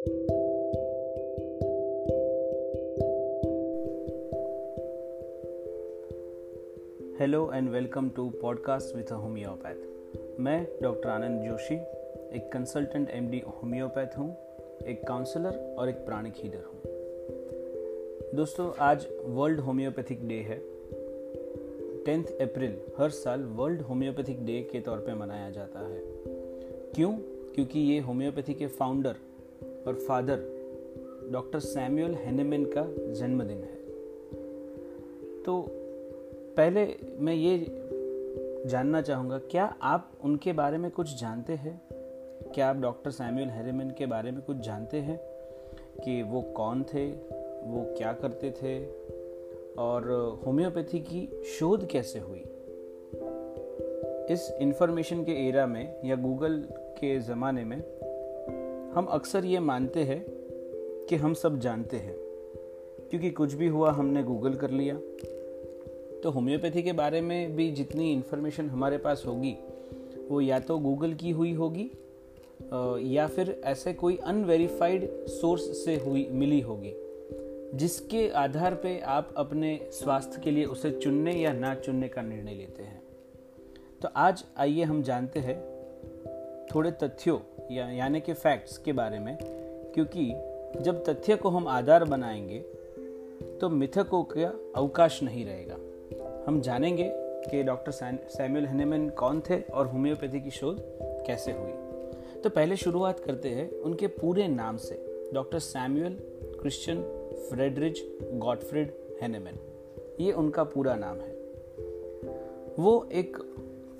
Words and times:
Hello 0.00 0.14
and 7.54 7.68
welcome 7.68 8.08
to 8.08 8.30
podcast 8.30 8.96
with 8.96 9.08
homeopath 9.08 9.74
मैं 10.40 10.68
doctor 10.82 11.08
Anand 11.08 11.42
Joshi, 11.42 11.74
एक 12.36 12.50
consultant 12.52 13.10
MD 13.10 13.42
homeopath 13.46 14.18
हूँ, 14.18 14.36
एक 14.86 15.06
काउंसलर 15.08 15.76
और 15.78 15.88
एक 15.88 15.94
प्राणिक 15.94 16.32
हीलर 16.36 16.64
हूँ। 16.64 16.82
दोस्तों, 18.36 18.72
आज 18.78 19.06
वर्ल्ड 19.24 19.60
होम्योपैथिक 19.60 20.28
डे 20.28 20.34
है। 20.34 20.58
टेंथ 22.04 22.24
अप्रैल, 22.24 22.80
हर 22.98 23.10
साल 23.10 23.42
वर्ल्ड 23.42 23.80
होम्योपैथिक 23.80 24.46
डे 24.46 24.68
के 24.72 24.80
तौर 24.80 24.98
पे 24.98 25.14
मनाया 25.14 25.50
जाता 25.50 25.80
है। 25.80 26.00
क्यों? 26.94 27.12
क्योंकि 27.54 27.80
ये 27.80 28.00
होम्योपैथी 28.00 28.54
के 28.54 28.66
फाउंडर 28.66 29.14
और 29.86 29.94
फादर, 29.94 30.36
डॉक्टर 31.32 31.58
सैमुअल 31.58 32.14
हेनेमेन 32.14 32.64
का 32.64 33.12
जन्मदिन 33.12 33.58
है। 33.58 33.78
तो 35.42 35.66
पहले 36.56 36.96
मैं 37.18 37.34
ये 37.34 37.66
जानना 38.66 39.02
चाहूँगा, 39.02 39.38
क्या 39.38 39.76
आप 39.82 40.12
उनके 40.24 40.52
बारे 40.52 40.78
में 40.78 40.90
कुछ 40.90 41.20
जानते 41.20 41.52
हैं? 41.52 41.80
क्या 42.54 42.68
आप 42.68 42.76
डॉक्टर 42.76 43.10
सैमुअल 43.10 43.48
हेरेमन 43.48 43.90
के 43.98 44.06
बारे 44.06 44.30
में 44.30 44.42
कुछ 44.42 44.56
जानते 44.56 44.96
हैं 44.96 45.20
कि 46.04 46.22
वो 46.22 46.42
कौन 46.42 46.82
थे, 46.82 47.10
वो 47.62 47.94
क्या 47.98 48.12
करते 48.12 48.50
थे, 48.50 48.86
और 49.78 50.10
होम्योपैथी 50.46 50.98
की 50.98 51.42
शोध 51.44 51.86
कैसे 51.86 52.18
हुई? 52.18 52.44
इस 54.30 54.56
इंफॉर्मेशन 54.60 55.24
के 55.24 55.32
एरा 55.48 55.66
में 55.66 56.00
या 56.04 56.16
गूगल 56.16 56.64
के 56.70 57.18
ज़माने 57.20 57.64
में 57.64 57.99
हम 58.94 59.04
अक्सर 59.04 59.44
ये 59.44 59.58
मानते 59.60 60.00
हैं 60.00 60.24
कि 61.08 61.16
हम 61.16 61.34
सब 61.34 61.58
जानते 61.60 61.96
हैं, 61.96 62.14
क्योंकि 63.10 63.30
कुछ 63.30 63.52
भी 63.54 63.66
हुआ 63.66 63.90
हमने 63.90 64.22
गूगल 64.22 64.54
कर 64.54 64.70
लिया। 64.70 64.94
तो 66.22 66.30
होम्योपैथी 66.30 66.82
के 66.82 66.92
बारे 66.92 67.20
में 67.20 67.54
भी 67.56 67.70
जितनी 67.70 68.12
इन्फॉर्मेशन 68.12 68.70
हमारे 68.70 68.98
पास 68.98 69.22
होगी, 69.26 69.56
वो 70.30 70.40
या 70.40 70.58
तो 70.58 70.78
गूगल 70.78 71.14
की 71.14 71.30
हुई 71.30 71.52
होगी 71.52 71.90
या 73.14 73.26
फिर 73.26 73.60
ऐसे 73.64 73.92
कोई 73.92 74.16
अनवेरीफाइड 74.16 75.08
सोर्स 75.28 75.84
से 75.84 75.96
हुई, 75.96 76.28
मिली 76.32 76.60
होगी, 76.60 76.92
जिसके 77.74 78.28
आधार 78.28 78.74
पे 78.74 78.98
आप 78.98 79.34
अपने 79.36 79.78
स्वास्थ्य 79.92 80.40
के 80.44 80.50
लिए 80.50 80.64
उसे 80.64 80.90
चुनने 80.90 81.32
या 81.32 81.52
ना 81.52 81.74
चुनने 81.74 82.08
का 82.08 82.22
निर्णय 82.22 82.54
लेते 82.54 82.82
हैं। 82.82 83.02
तो 84.02 84.08
आज 84.16 84.44
आइए 84.58 84.82
हम 84.82 85.02
जानते 85.02 85.40
हैं 85.40 85.69
थोड़े 86.74 86.90
तथ्यों, 86.90 87.38
या, 87.74 87.90
यानी 87.90 88.20
कि 88.20 88.32
फैक्ट्स 88.32 88.78
के 88.78 88.92
बारे 88.92 89.18
में, 89.18 89.38
क्योंकि 89.94 90.32
जब 90.80 91.04
तथ्य 91.04 91.36
को 91.36 91.48
हम 91.48 91.68
आधार 91.68 92.04
बनाएँगे 92.04 92.58
तो 93.60 93.68
मिथकों 93.68 94.24
का 94.24 94.60
अवकाश 94.76 95.22
नहीं 95.22 95.46
रहेगा। 95.46 95.76
हम 96.46 96.60
जानेंगे 96.60 97.12
कि 97.50 97.62
डॉक्टर 97.62 97.92
सैमुअल 98.28 98.66
हेनेमन 98.66 99.08
कौन 99.08 99.40
थे 99.40 99.60
और 99.60 99.86
होम्योपैथी 99.86 100.40
की 100.40 100.50
शोध 100.50 100.76
कैसे 101.26 101.52
हुई। 101.52 101.72
तो 102.40 102.50
पहले 102.50 102.76
शुरुआत 102.76 103.20
करते 103.20 103.48
हैं 103.48 103.70
उनके 103.70 104.06
पूरे 104.06 104.48
नाम 104.48 104.76
से। 104.76 105.24
Doctor 105.34 105.58
Samuel 105.58 106.12
Christian 106.60 107.02
Friedrich 107.50 108.18
Gottfried 108.22 108.94
Hahnemann. 109.22 109.58
ये 110.20 110.32
उनका 110.32 110.64
पूरा 110.64 110.94
नाम 110.94 111.16
है। 111.16 111.32
वो 112.78 113.08
एक 113.12 113.36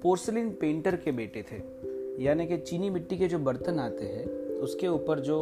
पोर्सलिन 0.03 0.51
पेंटर 0.51 0.97
के 0.97 1.13
बेटे 1.13 1.43
थे। 1.43 1.80
यानी 2.21 2.47
कि 2.47 2.57
चीनी 2.57 2.91
मिट्टी 2.91 3.17
के 3.19 3.29
जो 3.29 3.39
बर्तन 3.39 3.79
आते 3.79 4.05
हैं, 4.05 4.27
उसके 4.61 4.89
ऊपर 4.89 5.21
जो 5.21 5.37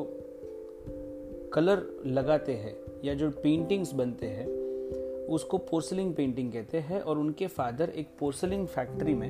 कलर 1.54 2.02
लगाते 2.06 2.52
हैं 2.52 2.74
या 3.04 3.14
जो 3.14 3.30
पेंटिंग्स 3.30 3.94
बनते 3.94 4.26
हैं, 4.26 4.46
उसको 5.26 5.58
पोर्सलिन 5.58 6.12
पेंटिंग 6.12 6.52
कहते 6.52 6.78
हैं 6.78 7.00
और 7.00 7.18
उनके 7.18 7.46
फादर 7.46 7.88
एक 7.88 8.08
पोर्सलिन 8.18 8.66
फैक्ट्री 8.66 9.14
में 9.14 9.28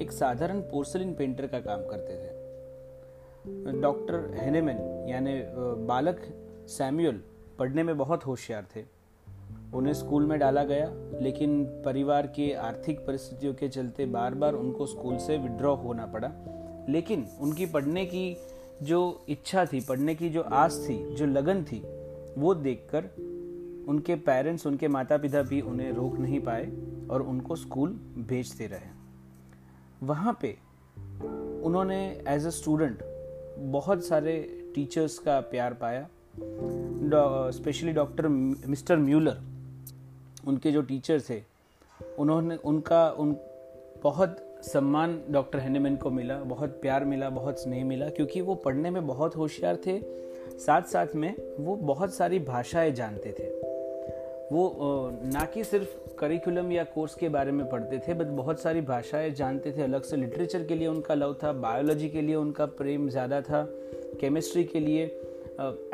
एक 0.00 0.12
साधारण 0.12 0.60
पोर्सलिन 0.60 1.14
पेंटर 1.14 1.46
का 1.46 1.60
काम 1.60 1.80
करते 1.80 2.12
थे। 2.12 3.80
डॉक्टर 3.80 4.30
हेनेमन 4.34 5.06
यानी 5.08 5.34
बालक 5.86 6.20
सैम्यूल 6.68 7.22
पढ़ने 7.58 7.82
में 7.82 7.96
बहुत 7.98 8.26
होशियार 8.26 8.66
थे। 8.76 8.84
उन्हें 9.74 9.94
स्कूल 9.94 10.26
में 10.26 10.38
डाला 10.38 10.64
गया, 10.64 10.90
लेकिन 11.20 11.64
परिवार 11.84 12.26
की 12.26 12.52
आर्थिक 12.52 13.06
परिस्थितियों 13.06 13.54
के 13.54 13.68
चलते 13.68 14.06
बार 14.06 14.34
बार 14.34 14.54
उनको 14.54 14.86
स्कूल 14.86 15.16
से 15.16 15.36
विड्रॉ 15.38 15.74
होना 15.74 16.06
पड़ा। 16.06 16.32
लेकिन 16.88 17.26
उनकी 17.40 17.66
पढ़ने 17.66 18.04
की 18.06 18.36
जो 18.82 19.24
इच्छा 19.28 19.64
थी, 19.64 19.80
पढ़ने 19.80 20.14
की 20.14 20.28
जो 20.28 20.42
आस 20.42 20.86
थी, 20.88 21.14
जो 21.14 21.26
लगन 21.26 21.62
थी, 21.64 21.82
वो 22.38 22.54
देखकर 22.54 23.04
उनके 23.88 24.14
पेरेंट्स 24.14 24.66
उनके 24.66 24.88
माता 24.88 25.16
पिता 25.16 25.42
भी 25.42 25.60
उन्हें 25.60 25.92
रोक 25.92 26.18
नहीं 26.18 26.40
पाए 26.40 26.70
और 27.10 27.22
उनको 27.22 27.56
स्कूल 27.56 27.90
भेजते 28.28 28.66
रहे। 28.66 28.90
वहाँ 30.02 30.38
पे 30.42 30.56
उन्होंने 31.64 31.98
एज 32.28 32.46
अ 32.46 32.50
स्टूडेंट 32.50 33.02
बहुत 33.58 34.04
सारे 34.04 34.36
टीचर्स 34.74 35.18
का 35.18 35.40
प्यार 35.40 35.74
पाया। 35.74 36.08
स्पेशली 37.50 37.92
डॉक्टर 37.92 38.28
मिस्टर 38.28 38.96
म्यूलर, 38.96 39.40
उनके 40.46 40.72
जो 40.72 40.82
टीचर 40.82 41.20
थे, 41.20 41.42
उन्होंने, 42.18 42.56
उनका, 42.56 43.08
उन, 43.10 43.36
बहुत 44.02 44.53
सम्मान 44.64 45.20
डॉक्टर 45.30 45.58
हेनेमैन 45.58 45.96
को 45.96 46.10
मिला, 46.10 46.36
बहुत 46.36 46.78
प्यार 46.82 47.04
मिला, 47.04 47.30
बहुत 47.30 47.60
स्नेह 47.60 47.84
मिला, 47.84 48.08
क्योंकि 48.08 48.40
वो 48.40 48.54
पढ़ने 48.54 48.90
में 48.90 49.06
बहुत 49.06 49.36
होशियार 49.36 49.76
थे। 49.86 49.98
साथ 50.58 50.82
साथ 50.82 51.14
में 51.14 51.34
वो 51.60 51.76
बहुत 51.76 52.14
सारी 52.14 52.38
भाषाएँ 52.38 52.90
जानते 52.92 53.34
थे। 53.38 53.48
वो 54.52 55.10
ना 55.24 55.44
कि 55.44 55.64
सिर्फ़ 55.64 56.16
करिकुलम 56.18 56.72
या 56.72 56.84
कोर्स 56.84 57.14
के 57.14 57.28
बारे 57.28 57.52
में 57.52 57.68
पढ़ते 57.70 57.98
थे 57.98 58.14
बट 58.14 58.26
बहुत 58.26 58.60
सारी 58.60 58.80
भाषाएँ 58.80 59.30
जानते 59.30 59.72
थे। 59.72 59.82
अलग 59.82 60.02
से 60.02 60.16
लिटरेचर 60.16 60.64
के 60.64 60.74
लिए 60.74 60.88
उनका 60.88 61.14
लव 61.14 61.34
था 61.42 61.52
बायोलॉजी 61.52 62.08
के 62.08 62.22
लिए 62.22 62.34
उनका 62.34 62.66
प्रेम 62.66 63.08
ज़्यादा 63.08 63.40
था 63.40 63.66
केमिस्ट्री 64.20 64.64
के 64.64 64.80
लिए। 64.80 65.06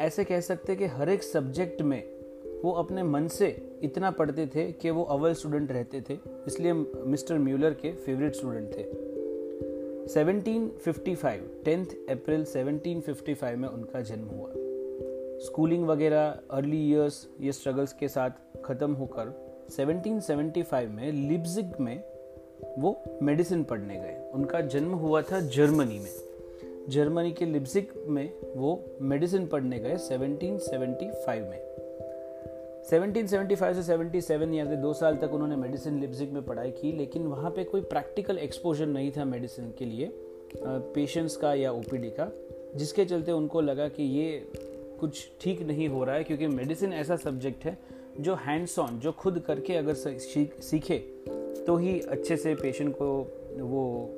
ऐसे 0.00 0.24
कह 0.24 0.40
सकते 0.40 0.76
कि 0.76 0.86
हर 0.86 1.08
एक 1.08 1.22
सब्जेक्ट 1.22 1.82
में 1.82 2.02
वो 2.64 2.72
अपने 2.72 3.02
मन 3.02 3.28
से 3.28 3.78
इतना 3.82 4.10
पढ़ते 4.10 4.46
थे 4.46 4.72
कि 4.72 4.90
वो 4.90 5.02
अव्वल 5.02 5.34
स्टूडेंट 5.34 5.72
रहते 5.72 6.00
थे, 6.00 6.18
इसलिए 6.46 6.72
मिस्टर 6.72 7.38
म्यूलर 7.38 7.74
के 7.74 7.92
फेवरेट 7.92 8.34
स्टूडेंट 8.34 8.76
थे। 8.76 8.84
1755 10.08 11.40
टेंथ 11.64 11.86
अप्रैल 11.86 12.44
1755 12.44 13.56
में 13.56 13.68
उनका 13.68 14.00
जन्म 14.00 14.24
हुआ। 14.24 14.50
स्कूलिंग 15.44 15.86
वगैरह 15.86 16.38
अर्ली 16.50 16.90
ईयर्स 16.90 17.28
ये 17.40 17.52
स्ट्रगल्स 17.52 17.92
के 17.92 18.08
साथ 18.08 18.30
ख़त्म 18.64 18.92
होकर 18.92 19.32
1775 19.70 20.88
में 20.88 21.12
लिप्जिग 21.12 21.80
में 21.80 22.02
वो 22.78 23.02
मेडिसिन 23.22 23.64
पढ़ने 23.64 23.94
गए। 23.94 24.30
उनका 24.34 24.60
जन्म 24.60 24.92
हुआ 24.94 25.22
था 25.22 25.40
जर्मनी 25.40 25.98
में। 25.98 26.88
जर्मनी 26.88 27.32
के 27.32 27.44
लिप्जिग 27.44 27.88
में 28.08 28.32
वो 28.56 28.84
मेडिसिन 29.00 29.46
पढ़ने 29.46 29.78
गए 29.78 29.96
1775 29.96 31.40
में। 31.40 31.69
1775 32.84 33.74
से 33.74 34.20
77 34.30 34.54
यानी 34.54 34.76
दो 34.76 34.92
साल 34.92 35.16
तक 35.16 35.32
उन्होंने 35.32 35.56
मेडिसिन 35.56 36.00
लिप्जिग 36.00 36.32
में 36.32 36.42
पढ़ाई 36.42 36.70
की 36.70 36.92
लेकिन 36.92 37.22
वहाँ 37.26 37.50
पे 37.50 37.64
कोई 37.64 37.80
प्रैक्टिकल 37.80 38.38
एक्सपोजर 38.38 38.86
नहीं 38.86 39.12
था 39.16 39.24
मेडिसिन 39.24 39.74
के 39.78 39.84
लिए 39.84 40.10
पेशेंट्स 40.66 41.36
का 41.36 41.54
या 41.54 41.72
ओपीडी 41.72 42.10
का 42.10 42.32
जिसके 42.76 43.04
चलते 43.04 43.32
उनको 43.32 43.60
लगा 43.60 43.88
कि 43.88 44.02
ये 44.02 44.52
कुछ 45.00 45.30
ठीक 45.40 45.62
नहीं 45.62 45.88
हो 45.88 46.04
रहा 46.04 46.14
है 46.14 46.24
क्योंकि 46.24 46.46
मेडिसिन 46.46 46.92
ऐसा 46.92 47.16
सब्जेक्ट 47.16 47.64
है 47.64 47.78
जो 48.20 48.34
हैंड्स 48.34 48.78
ऑन 48.78 48.98
जो 48.98 49.12
खुद 49.12 49.38
करके 49.38 49.74
अगर 49.74 49.94
सीखे 49.94 50.98
तो 51.66 51.76
ही 51.76 52.00
अच्छे 52.00 52.36
से 52.36 52.54
पेशेंट 52.54 52.94
को 53.02 53.18
वो 53.58 54.10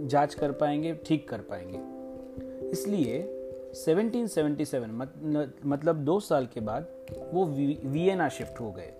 जाँच 0.00 0.34
कर 0.34 0.52
पाएँगे 0.52 0.94
ठीक 0.94 1.28
कर 1.28 1.38
पाएँगे। 1.38 1.98
इसलिए 2.68 3.34
1777 3.74 4.86
मत, 4.88 5.54
मतलब 5.66 5.96
दो 5.96 6.20
साल 6.20 6.46
के 6.46 6.60
बाद 6.60 6.86
वो 7.32 7.44
वियना 7.44 8.28
शिफ्ट 8.28 8.60
हो 8.60 8.70
गए 8.72 8.92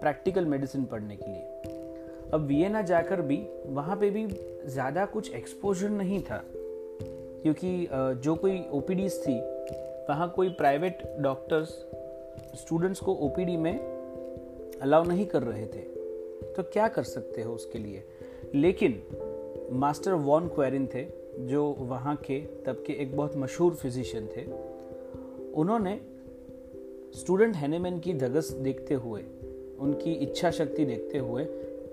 प्रैक्टिकल 0.00 0.44
मेडिसिन 0.44 0.84
पढ़ने 0.84 1.16
के 1.16 1.30
लिए। 1.30 2.28
अब 2.32 2.40
वियना 2.40 2.82
जाकर 2.82 3.20
भी 3.22 3.36
वहाँ 3.66 3.96
पे 3.96 4.10
भी 4.10 4.26
ज़्यादा 4.66 5.04
कुछ 5.06 5.32
एक्सपोजर 5.34 5.88
नहीं 5.90 6.20
था, 6.22 6.42
क्योंकि 7.42 7.88
जो 7.92 8.34
कोई 8.34 8.64
ओपीडीज 8.72 9.18
थी, 9.18 9.38
वहाँ 10.08 10.28
कोई 10.36 10.48
प्राइवेट 10.50 11.02
डॉक्टर्स 11.18 11.68
स्टूडेंट्स 12.60 13.00
को 13.00 13.14
ओपीडी 13.20 13.56
में 13.56 13.78
अलाउ 14.82 15.04
नहीं 15.04 15.26
कर 15.26 15.42
रहे 15.42 15.66
थे। 15.66 15.82
तो 16.46 16.62
क्या 16.62 16.88
कर 16.88 17.02
सकते 17.02 17.42
हो 17.42 17.54
उसके 17.54 17.78
लिए? 17.78 18.02
लेकिन 18.54 19.02
मास्टर 19.72 20.12
वॉन 20.12 20.48
क्वेरिन 20.48 20.86
थे, 20.86 21.04
जो 21.40 21.64
वहाँ 21.80 22.16
के, 22.16 22.40
तब 22.66 22.82
के 22.86 22.92
एक 22.92 23.16
बहुत 23.16 23.36
मशहूर 23.36 23.74
फिजिशियन 23.74 24.26
थे, 24.26 24.44
उन्होंने 25.52 26.00
स्टूडेंट 27.14 27.56
हैनेमैन 27.56 27.98
की 27.98 28.12
धगस 28.14 28.50
देखते 28.54 28.94
हुए, 28.94 29.22
उनकी 29.78 30.12
इच्छा 30.14 30.50
शक्ति 30.50 30.84
देखते 30.84 31.18
हुए, 31.18 31.44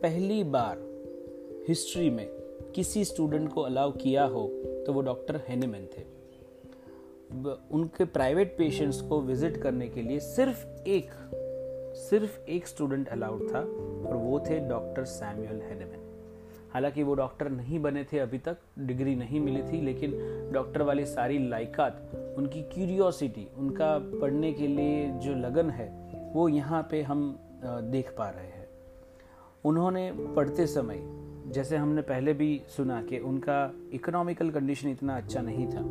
पहली 0.02 0.44
बार 0.46 0.78
हिस्ट्री 1.68 2.10
में 2.10 2.28
किसी 2.76 3.04
स्टूडेंट 3.06 3.52
को 3.54 3.62
अलाउ 3.62 3.92
किया 3.94 4.26
हो 4.26 4.48
तो 4.86 4.94
वो 4.94 5.02
डॉक्टर 5.02 5.42
हैनेमैन 5.48 5.88
थे। 5.88 6.06
उनके 7.72 8.06
प्राइवेट 8.08 8.56
पेशेंट्स 8.58 9.02
को 9.02 9.22
विज़िट 9.22 9.58
करने 9.58 9.88
के 9.88 10.02
लिए 10.02 10.20
सिर्फ़ 10.20 10.66
एक 10.88 11.10
सिर्फ़ 12.00 12.40
एक 12.50 12.68
स्टूडेंट 12.68 13.08
अलाउड 13.10 13.42
था, 13.52 13.60
और 13.60 14.16
वो 14.16 14.40
थे 14.40 14.60
डॉक्टर 14.60 15.06
सैमुअल 15.06 15.62
हेनेमन। 15.62 16.07
हालाँकि 16.78 17.04
वो 17.04 17.14
डॉक्टर 17.16 17.50
नहीं 17.50 17.80
बने 17.80 18.04
थे 18.04 18.20
अभी 18.20 18.38
तक, 18.38 18.58
डिग्री 18.80 19.16
नहीं 19.16 19.40
मिली 19.40 19.62
थी, 19.62 19.82
लेकिन 19.82 20.12
डॉक्टर 20.54 20.82
वाली 20.82 21.06
सारी 21.06 21.38
लायकात 21.50 22.36
उनकी 22.38 22.62
क्यूरियोसिटी 22.64 23.48
उनका 23.58 23.88
पढ़ने 24.22 24.52
के 24.54 24.68
लिए 24.68 25.08
जो 25.10 25.34
लगन 25.34 25.70
है, 25.70 25.88
वो 26.34 26.48
यहाँ 26.50 26.88
पे 26.92 27.02
हम 27.02 27.40
देख 27.64 28.14
पा 28.18 28.30
रहे 28.30 28.48
हैं। 28.48 28.68
उन्होंने 29.66 30.12
पढ़ते 30.36 30.68
समय, 30.68 31.00
जैसे 31.48 31.78
हमने 31.78 32.02
पहले 32.02 32.34
भी 32.34 32.62
सुना 32.68 33.02
कि 33.02 33.20
उनका 33.20 33.72
इकोनॉमिकल 33.94 34.50
कंडीशन 34.50 34.90
इतना 34.90 35.18
अच्छा 35.18 35.42
नहीं 35.42 35.68
था, 35.68 35.82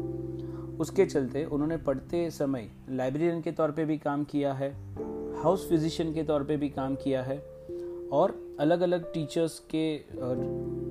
उसके 0.81 1.07
चलते 1.07 1.45
उन्होंने 1.45 1.77
पढ़ते 1.77 2.31
समय 2.31 2.71
लाइब्रेरियन 2.91 3.41
के 3.41 3.53
तौर 3.53 3.71
पे 3.71 3.85
भी 3.85 3.99
काम 3.99 4.25
किया 4.25 4.53
है 4.53 4.71
हाउस 5.43 5.69
फिजिशियन 5.69 6.15
के 6.15 6.23
तौर 6.23 6.45
पे 6.45 6.57
भी 6.57 6.69
काम 6.69 6.95
किया 6.95 7.23
है 7.23 7.56
और 8.13 8.35
अलग 8.61 8.81
अलग 8.81 9.13
टीचर्स 9.13 9.59
के 9.75 9.85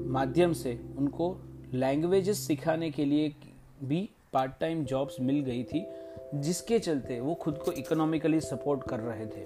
माध्यम 0.09 0.53
से 0.53 0.79
उनको 0.97 1.35
लैंग्वेजेस 1.73 2.47
सिखाने 2.47 2.89
के 2.91 3.06
लिए 3.06 3.33
भी 3.83 4.09
पार्ट 4.33 4.51
टाइम 4.59 4.83
जॉब्स 4.85 5.19
मिल 5.21 5.39
गई 5.39 5.63
थी, 5.63 5.85
जिसके 6.35 6.79
चलते 6.79 7.19
वो 7.19 7.33
खुद 7.33 7.57
को 7.57 7.71
इकोनॉमिकली 7.71 8.39
सपोर्ट 8.41 8.83
कर 8.89 9.00
रहे 9.00 9.25
थे। 9.25 9.45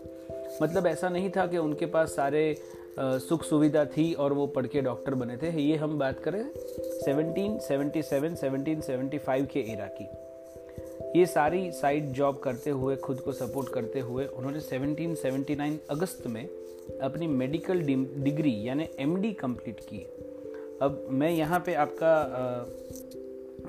मतलब 0.61 0.87
ऐसा 0.87 1.09
नहीं 1.09 1.29
था 1.29 1.45
कि 1.47 1.57
उनके 1.57 1.85
पास 1.85 2.15
सारे 2.15 2.61
सुख 2.99 3.43
सुविधा 3.43 3.85
थी 3.87 4.13
और 4.13 4.33
वो 4.33 4.47
पढ़ 4.47 4.67
के 4.67 4.81
डॉक्टर 4.81 5.15
बने 5.15 5.37
थे। 5.37 5.49
ये 5.61 5.75
हम 5.75 5.97
बात 5.99 6.19
करें 6.19 6.43
1777 7.01 8.35
1775 8.35 9.45
के 9.45 9.59
एरा 9.73 9.87
की। 9.99 11.19
ये 11.19 11.25
सारी 11.25 11.71
साइड 11.71 12.11
जॉब 12.11 12.39
करते 12.39 12.69
हुए, 12.69 12.95
खुद 12.95 13.19
को 13.19 13.31
सपोर्ट 13.31 13.69
करते 13.73 13.99
हुए 13.99 14.25
उन्होंने 14.25 14.59
1779 14.59 15.77
अगस्त 15.89 16.27
में 16.27 16.47
अपनी 17.01 17.27
मेडिकल 17.27 17.81
डिग्री 18.23 18.53
यानी 18.67 18.87
एमडी 18.99 19.31
कंप्लीट 19.33 19.79
की। 19.79 19.99
अब 20.81 21.07
मैं 21.11 21.31
यहाँ 21.31 21.59
पे 21.65 21.73
आपका 21.73 22.13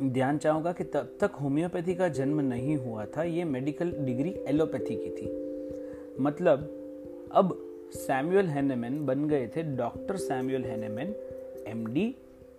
ध्यान 0.03 0.39
चाहूँगा 0.39 0.73
कि 0.73 0.85
तब 0.85 1.17
तक 1.21 1.33
होम्योपैथी 1.33 1.95
का 1.95 2.09
जन्म 2.09 2.41
नहीं 2.41 2.77
हुआ 2.77 3.05
था, 3.07 3.23
ये 3.23 3.45
मेडिकल 3.45 3.93
डिग्री 3.99 4.35
एलोपैथी 4.49 4.97
की 4.97 5.11
थी। 5.11 5.27
मतलब 6.23 6.59
अब 7.33 7.57
सैमुअल 7.95 8.47
हेनेमैन 8.47 9.05
बन 9.07 9.29
गए 9.29 9.47
थे 9.57 9.63
doctor 9.77 10.17
Samuel 10.17 10.65
Hahnemann 10.65 11.15
MD 11.67 12.15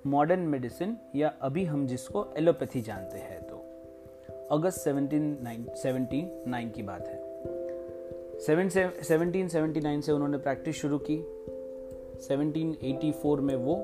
modern 0.08 0.40
medicine 0.40 0.98
या 1.16 1.34
अभी 1.42 1.64
हम 1.66 1.88
जिसको 1.88 2.26
एलोपैथी 2.38 2.82
जानते 2.82 3.18
हैं 3.18 3.42
तो। 3.42 3.58
अगस्त 4.52 4.88
1779 4.88 6.72
की 6.72 6.84
बात 6.84 7.08
है। 7.08 7.21
1779 8.42 10.02
से 10.02 10.12
उन्होंने 10.12 10.38
प्रैक्टिस 10.38 10.76
शुरू 10.76 10.98
की। 10.98 11.18
1784 12.22 13.40
में 13.40 13.56
वो 13.56 13.76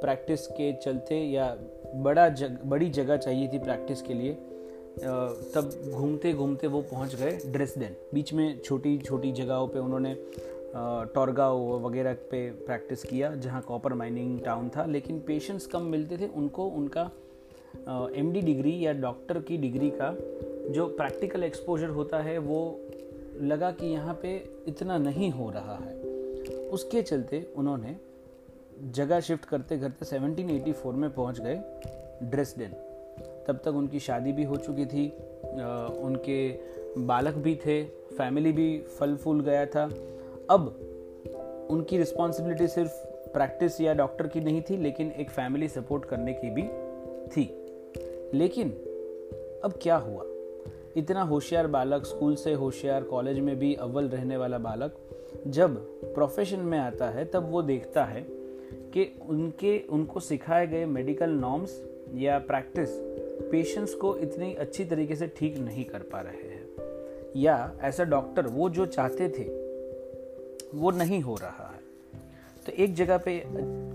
प्रैक्टिस 0.00 0.46
के 0.46 0.72
चलते 0.72 1.14
या 1.14 1.58
बड़ा 1.94 2.28
जग, 2.28 2.58
बड़ी 2.66 2.90
जगह 2.90 3.16
चाहिए 3.16 3.48
थी 3.48 3.58
प्रैक्टिस 3.58 4.02
के 4.02 4.14
लिए 4.14 4.32
तब 5.54 5.92
घूमते 5.94 6.32
घूमते 6.32 6.66
वो 6.66 6.80
पहुँच 6.82 7.14
गए 7.14 7.38
ड्रेसडेन 7.46 7.96
बीच 8.14 8.32
में 8.32 8.60
छोटी 8.60 8.98
छोटी 8.98 9.32
जगहों 9.32 9.68
पे 9.68 9.78
उन्होंने 9.78 10.16
टॉर्गाओ 11.14 11.80
वगैरह 11.80 12.12
पे 12.12 12.50
प्रैक्टिस 12.50 13.02
किया 13.02 13.34
जहाँ 13.34 13.62
कॉपर 13.62 13.94
माइनिंग 13.94 14.40
टाउन 14.40 14.68
था 14.68 14.84
लेकिन 14.84 15.20
पेशेंट्स 15.20 15.66
कम 15.66 15.82
मिलते 15.82 16.16
थे 16.16 16.28
उनको 16.28 16.66
उनका 16.66 17.10
एमडी 18.16 18.40
डिग्री 18.40 18.86
या 18.86 18.92
डॉक्टर 18.92 19.38
की 19.38 19.56
डिग्री 19.56 19.90
का 19.90 20.16
जो 20.72 20.86
प्रैक्टिकल 20.86 21.44
एक्सपोजर 21.44 21.88
होता 21.88 22.18
है 22.18 22.38
वो 22.38 22.80
लगा 23.40 23.70
कि 23.70 23.86
यहाँ 23.86 24.18
पे 24.22 24.36
इतना 24.68 24.98
नहीं 24.98 25.30
हो 25.30 25.50
रहा 25.50 25.76
है। 25.76 25.94
उसके 26.68 27.02
चलते 27.02 27.52
उन्होंने 27.56 27.96
जगह 28.82 29.20
शिफ्ट 29.20 29.44
करते 29.44 29.78
करते 29.78 30.04
1784 30.04 30.92
में 30.92 31.10
पहुँच 31.10 31.40
गए 31.40 31.54
ड्रेसडेन 32.22 32.70
तब 33.48 33.60
तक 33.64 33.68
उनकी 33.68 34.00
शादी 34.00 34.32
भी 34.32 34.44
हो 34.44 34.56
चुकी 34.56 34.86
थी। 34.86 35.08
उनके 36.02 36.48
बालक 36.98 37.34
भी 37.34 37.54
थे 37.56 37.84
फैमिली 37.84 38.52
भी 38.52 38.78
फल 38.78 39.16
फूल 39.16 39.40
गया 39.40 39.66
था। 39.66 39.84
अब 40.50 40.66
उनकी 41.70 41.98
रिस्पॉन्सिबिलिटी 41.98 42.68
सिर्फ़ 42.68 42.92
प्रैक्टिस 43.32 43.80
या 43.80 43.94
डॉक्टर 43.94 44.26
की 44.26 44.40
नहीं 44.40 44.62
थी, 44.62 44.76
लेकिन 44.76 45.10
एक 45.10 45.30
फैमिली 45.30 45.68
सपोर्ट 45.68 46.04
करने 46.04 46.32
की 46.32 46.50
भी 46.50 46.62
थी। 47.26 47.44
लेकिन 48.34 48.70
अब 49.64 49.78
क्या 49.82 49.96
हुआ? 49.96 50.22
इतना 50.96 51.22
होशियार 51.22 51.66
बालक, 51.66 52.06
स्कूल 52.06 52.34
से 52.34 52.52
होशियार, 52.52 53.02
कॉलेज 53.02 53.38
में 53.38 53.58
भी 53.58 53.74
अव्वल 53.74 54.08
रहने 54.08 54.36
वाला 54.36 54.58
बालक 54.58 54.96
जब 55.46 55.76
प्रोफेशन 56.14 56.58
में 56.58 56.78
आता 56.78 57.08
है, 57.10 57.24
तब 57.24 57.50
वो 57.50 57.62
देखता 57.62 58.04
है 58.04 58.20
कि 58.70 59.20
उनके, 59.28 59.78
उनको 59.90 60.20
सिखाए 60.20 60.66
गए 60.66 60.86
मेडिकल 60.86 61.30
नॉर्म्स 61.30 61.84
या 62.14 62.38
प्रैक्टिस 62.38 62.88
पेशेंट्स 63.50 63.94
को 63.94 64.16
इतनी 64.16 64.54
अच्छी 64.54 64.84
तरीके 64.84 65.16
से 65.16 65.26
ठीक 65.26 65.58
नहीं 65.58 65.84
कर 65.84 65.98
पा 65.98 66.20
रहे 66.20 66.48
हैं। 66.48 66.66
या 67.36 67.72
ऐसा 67.80 68.04
डॉक्टर 68.04 68.46
वो 68.46 68.70
जो 68.70 68.86
चाहते 68.86 69.28
थे, 69.28 69.44
वो 70.78 70.90
नहीं 70.90 71.20
हो 71.20 71.34
रहा 71.34 71.74
है। 71.74 71.80
तो 72.66 72.72
एक 72.72 72.94
जगह 72.94 73.18
पे 73.18 73.42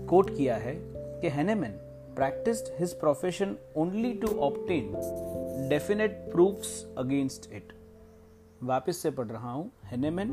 कोट 0.06 0.36
किया 0.36 0.56
है 0.56 0.74
कि 1.20 1.28
Hahnemann 1.28 1.91
practiced 2.14 2.68
his 2.78 2.94
profession 2.94 3.56
only 3.74 4.14
to 4.16 4.28
obtain 4.40 4.92
definite 5.68 6.30
proofs 6.32 6.84
against 6.96 7.50
it. 7.52 7.72
वापस 8.62 8.96
से 8.96 9.10
पढ़ 9.10 9.26
रहा 9.26 9.52
हूँ 9.52 9.70
Hahnemann 9.84 10.30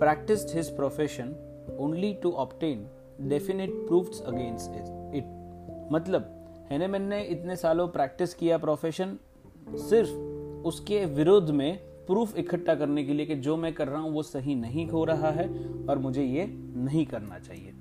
practiced 0.00 0.54
his 0.56 0.70
profession 0.70 1.34
only 1.78 2.12
to 2.22 2.30
obtain 2.44 2.86
definite 3.28 3.74
proofs 3.88 4.20
against 4.32 4.78
it. 4.80 4.86
मतलब 5.92 6.34
हेनेमन 6.70 7.02
ने 7.02 7.22
इतने 7.24 7.56
सालों 7.56 7.88
प्रैक्टिस 7.88 8.34
किया 8.34 8.58
प्रोफेशन 8.58 9.18
सिर्फ़ 9.90 10.10
उसके 10.68 11.04
विरोध 11.18 11.50
में 11.50 11.78
प्रूफ 12.06 12.36
इकट्ठा 12.38 12.74
करने 12.74 13.04
के 13.04 13.12
लिए 13.12 13.26
कि 13.26 13.34
जो 13.46 13.56
मैं 13.56 13.72
कर 13.74 13.88
रहा 13.88 14.00
हूँ 14.00 14.12
वो 14.12 14.22
सही 14.22 14.54
नहीं 14.54 14.86
हो 14.88 15.04
रहा 15.04 15.30
है 15.30 15.48
और 15.90 15.98
मुझे 15.98 16.24
ये 16.24 16.46
नहीं 16.76 17.04
करना 17.06 17.38
चाहिए 17.38 17.72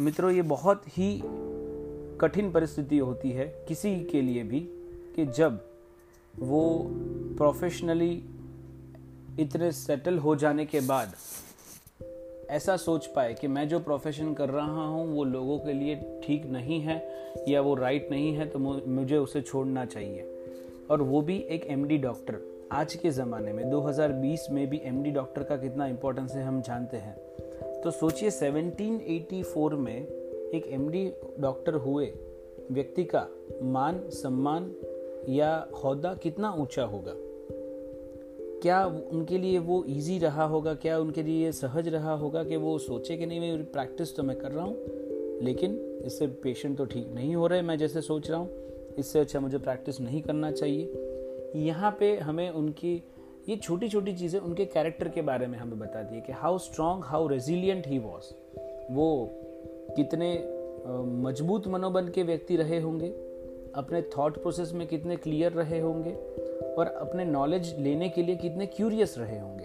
मित्रों, 0.00 0.30
ये 0.30 0.42
बहुत 0.42 0.82
ही 0.88 1.20
कठिन 2.20 2.50
परिस्थिति 2.52 2.98
होती 2.98 3.30
है 3.30 3.46
किसी 3.68 3.94
के 4.00 4.20
लिए 4.22 4.42
भी 4.42 4.60
कि 5.16 5.24
जब 5.26 5.60
वो 6.38 6.62
प्रोफेशनली 7.36 8.12
इतने 9.40 9.70
सेटल 9.72 10.18
हो 10.18 10.34
जाने 10.36 10.66
के 10.66 10.80
बाद 10.80 11.14
ऐसा 12.50 12.76
सोच 12.76 13.06
पाए 13.06 13.34
कि 13.34 13.48
मैं 13.48 13.68
जो 13.68 13.78
प्रोफेशन 13.80 14.34
कर 14.34 14.50
रहा 14.50 14.86
हूँ, 14.86 15.06
वो 15.14 15.24
लोगों 15.24 15.58
के 15.58 15.72
लिए 15.72 16.20
ठीक 16.24 16.46
नहीं 16.46 16.80
है 16.80 17.02
या 17.48 17.60
वो 17.60 17.74
राइट 17.74 18.08
नहीं 18.10 18.34
है 18.34 18.46
तो 18.46 18.58
मुझे 18.58 19.16
उसे 19.16 19.42
छोड़ना 19.42 19.84
चाहिए। 19.84 20.32
और 20.90 21.02
वो 21.02 21.22
भी 21.22 21.38
एक 21.38 21.66
एमडी 21.66 21.98
डॉक्टर 21.98 22.40
आज 22.72 22.94
के 22.94 23.10
ज़माने 23.10 23.52
में 23.52 23.64
2020 23.64 24.50
में 24.50 24.66
भी 24.70 24.80
एमडी 24.84 25.10
डॉक्टर 25.10 25.42
का 25.42 25.56
कितना 25.56 25.86
इम्पोर्टेंस 25.86 26.32
है, 26.32 26.44
हम 26.44 26.60
जानते 26.62 26.96
हैं। 26.96 27.16
तो 27.84 27.90
सोचिए 27.90 28.30
1784 28.30 29.72
में 29.72 30.06
एक 30.54 30.66
एमडी 30.66 31.12
डॉक्टर 31.40 31.74
हुए, 31.74 32.06
व्यक्ति 32.72 33.04
का 33.04 33.26
मान, 33.62 34.00
सम्मान 34.10 34.72
या 35.28 35.68
होदा 35.84 36.14
कितना 36.14 36.52
ऊँचा 36.52 36.84
होगा? 36.84 37.12
क्या 38.62 38.84
उनके 39.12 39.38
लिए 39.38 39.58
वो 39.58 39.84
इजी 39.84 40.18
रहा 40.18 40.44
होगा? 40.44 40.74
क्या 40.74 40.98
उनके 40.98 41.22
लिए 41.22 41.52
सहज 41.52 41.88
रहा 41.88 42.14
होगा 42.14 42.44
कि 42.44 42.56
वो 42.56 42.78
सोचे 42.78 43.16
कि 43.16 43.26
नहीं 43.26 43.40
मैं 43.40 43.64
प्रैक्टिस 43.64 44.16
तो 44.16 44.22
मैं 44.22 44.38
कर 44.38 44.52
रहा 44.52 44.64
हूँ, 44.64 44.76
लेकिन 45.42 46.02
इससे 46.04 46.26
पेशेंट 46.26 46.78
तो 46.78 46.84
ठीक 46.84 47.08
नहीं 47.14 47.34
हो 47.36 47.46
रहे 47.46 47.62
मैं 47.62 47.78
जैसे 47.78 48.00
सोच 48.00 48.30
रहा 48.30 48.38
हूँ, 48.38 48.50
इससे 48.98 49.18
अच्छा 49.18 49.40
मुझे 49.40 49.58
प्रैक्टिस 49.58 50.00
नहीं 50.00 50.22
करना 50.22 50.50
चाहिए। 50.50 50.92
यहाँ 51.56 51.96
पे 52.00 52.16
हमें 52.16 52.50
उनकी 52.50 53.02
ये 53.48 53.56
छोटी 53.56 53.88
छोटी 53.88 54.12
चीज़ें 54.12 54.38
उनके 54.40 54.64
कैरेक्टर 54.64 55.08
के 55.08 55.22
बारे 55.22 55.46
में 55.46 55.58
हमें 55.58 55.78
बता 55.78 56.02
दी 56.02 56.20
कि 56.20 56.32
how 56.32 56.58
strong 56.58 57.02
how 57.04 57.26
resilient 57.28 57.86
he 57.86 57.98
was 57.98 58.32
वो 58.92 59.08
कितने 59.96 60.30
मज़बूत 61.22 61.66
मनोबल 61.68 62.08
के 62.08 62.22
व्यक्ति 62.22 62.56
रहे 62.56 62.80
होंगे, 62.80 63.08
अपने 63.74 64.02
थॉट 64.16 64.42
प्रोसेस 64.42 64.72
में 64.72 64.86
कितने 64.86 65.16
क्लियर 65.16 65.52
रहे 65.52 65.80
होंगे, 65.80 66.12
और 66.78 66.86
अपने 66.86 67.24
नॉलेज 67.24 67.74
लेने 67.78 68.08
के 68.08 68.22
लिए 68.22 68.36
कितने 68.36 68.66
क्यूरियस 68.66 69.14
रहे 69.18 69.38
होंगे। 69.38 69.64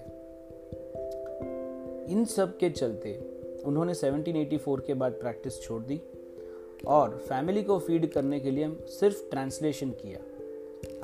इन 2.13 2.25
सब 2.25 2.57
के 2.57 2.69
चलते 2.69 3.13
उन्होंने 3.65 3.93
1784 3.93 4.79
के 4.79 4.93
बाद 4.93 5.11
प्रैक्टिस 5.11 5.61
छोड़ 5.61 5.81
दी 5.83 6.01
और 6.87 7.17
फैमिली 7.29 7.63
को 7.63 7.79
फ़ीड 7.79 8.11
करने 8.11 8.39
के 8.39 8.51
लिए 8.51 8.69
सिर्फ़ 8.89 9.29
ट्रांसलेशन 9.29 9.89
किया। 10.01 10.19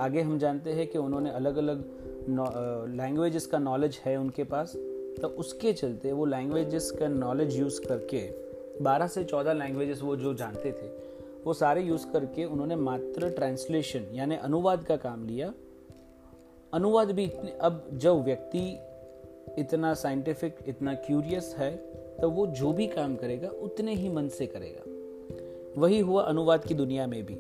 आगे 0.03 0.21
हम 0.21 0.39
जानते 0.39 0.73
हैं 0.73 0.87
कि 0.87 0.97
उन्होंने 0.97 1.29
अलग 1.31 1.57
अलग 1.57 1.83
लैंग्वेजेस 2.29 3.45
का 3.45 3.59
नॉलेज 3.59 3.99
है 4.05 4.15
उनके 4.17 4.43
पास 4.43 4.73
तो 5.21 5.27
उसके 5.39 5.73
चलते 5.73 6.11
वो 6.11 6.25
लैंग्वेजेस 6.25 6.89
का 6.91 7.07
नॉलेज 7.07 7.59
यूज़ 7.59 7.79
करके 7.81 8.21
12 8.83 9.07
से 9.07 9.23
14 9.23 9.55
लैंग्वेजेस 9.55 10.01
वो 10.01 10.15
जो 10.15 10.33
जानते 10.33 10.71
थे 10.71 10.87
वो 11.43 11.53
सारे 11.53 11.81
यूज़ 11.81 12.05
करके 12.13 12.45
उन्होंने 12.45 12.75
मात्र 12.75 13.29
ट्रांसलेशन 13.29 14.05
यानी 14.13 14.35
अनुवाद 14.35 14.83
का 14.83 14.97
काम 14.97 15.25
लिया 15.25 15.53
अनुवाद 16.73 17.11
भी 17.11 17.23
इतने 17.23 17.51
अब 17.61 17.89
जब 17.93 18.23
व्यक्ति 18.23 18.67
इतना 19.57 19.93
साइंटिफिक 19.93 20.57
इतना 20.67 20.93
क्यूरियस 20.93 21.55
है 21.57 21.75
तो 22.21 22.29
वो 22.29 22.47
जो 22.47 22.71
भी 22.73 22.87
काम 22.87 23.15
करेगा 23.15 23.49
उतने 23.61 23.93
ही 23.93 24.09
मन 24.09 24.27
से 24.29 24.45
करेगा 24.47 25.81
वही 25.81 25.99
हुआ 25.99 26.23
अनुवाद 26.23 26.65
की 26.65 26.73
दुनिया 26.73 27.07
में 27.07 27.23
भी 27.25 27.35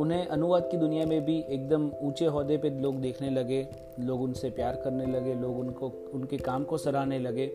उन्हें 0.00 0.26
अनुवाद 0.26 0.68
की 0.70 0.76
दुनिया 0.76 1.06
में 1.06 1.24
भी 1.24 1.44
एकदम 1.48 1.92
ऊँचे 2.02 2.24
अहदे 2.24 2.56
पे 2.56 2.70
लोग 2.70 3.00
देखने 3.00 3.30
लगे 3.30 3.68
लोग 4.00 4.22
उनसे 4.22 4.50
प्यार 4.50 4.80
करने 4.84 5.06
लगे 5.06 5.34
लोग 5.34 5.58
उनको 5.58 6.10
उनके 6.12 6.36
काम 6.36 6.64
को 6.64 6.78
सराहने 6.78 7.18
लगे 7.18 7.46